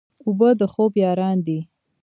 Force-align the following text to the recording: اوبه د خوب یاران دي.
اوبه 0.27 0.49
د 0.59 0.61
خوب 0.73 0.91
یاران 1.05 1.37
دي. 1.47 1.59